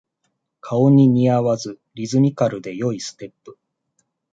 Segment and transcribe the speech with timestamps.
[0.61, 3.55] 顔に似合わずリズミカルで良いステップ